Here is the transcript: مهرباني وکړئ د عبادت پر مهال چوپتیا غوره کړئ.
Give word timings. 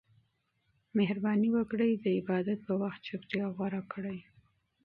مهرباني 0.97 1.49
وکړئ 1.55 1.91
د 2.03 2.05
عبادت 2.17 2.59
پر 2.65 2.75
مهال 2.81 2.99
چوپتیا 3.07 3.45
غوره 3.55 3.81
کړئ. 3.93 4.19